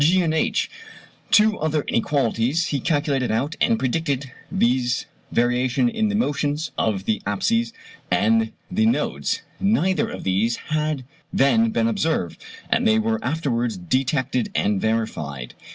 (g) 0.03 0.19
and 0.23 0.33
(h) 0.33 0.67
Two 1.29 1.59
other 1.59 1.83
inequalities 1.83 2.65
he 2.69 2.79
calculated 2.79 3.29
out 3.29 3.55
and 3.61 3.77
predicted, 3.77 4.31
viz. 4.49 5.05
variation 5.31 5.87
in 5.87 6.07
the 6.07 6.15
motions 6.15 6.71
of 6.75 7.05
the 7.05 7.21
apses 7.27 7.71
and 8.09 8.51
the 8.71 8.87
nodes. 8.87 9.43
Neither 9.59 10.09
of 10.09 10.23
these 10.23 10.55
had 10.73 11.03
then 11.31 11.69
been 11.69 11.87
observed, 11.87 12.43
but 12.71 12.83
they 12.83 12.97
were 12.97 13.23
afterwards 13.23 13.77
detected 13.77 14.49
and 14.55 14.81
verified. 14.81 15.53